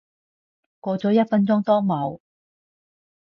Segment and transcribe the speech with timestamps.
[0.79, 2.19] 過咗一分鐘都冇